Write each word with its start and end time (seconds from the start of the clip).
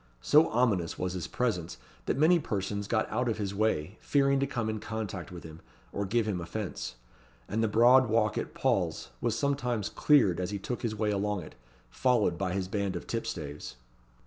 So 0.23 0.49
ominous 0.49 0.97
was 0.97 1.13
his 1.13 1.27
presence, 1.27 1.77
that 2.07 2.17
many 2.17 2.39
persons 2.39 2.87
got 2.87 3.07
out 3.11 3.29
of 3.29 3.37
his 3.37 3.53
way, 3.53 3.99
fearing 4.01 4.39
to 4.39 4.47
come 4.47 4.67
in 4.67 4.79
contact 4.79 5.31
with 5.31 5.43
him, 5.43 5.61
or 5.93 6.07
give 6.07 6.27
him 6.27 6.41
offence; 6.41 6.95
and 7.47 7.61
the 7.63 7.67
broad 7.67 8.09
walk 8.09 8.35
at 8.35 8.55
Paul's 8.55 9.09
was 9.21 9.37
sometimes 9.37 9.89
cleared 9.89 10.39
as 10.39 10.49
he 10.49 10.57
took 10.57 10.81
his 10.81 10.95
way 10.95 11.11
along 11.11 11.43
it, 11.43 11.53
followed 11.91 12.35
by 12.35 12.53
his 12.53 12.67
band 12.67 12.95
of 12.95 13.05
tipstaves. 13.05 13.75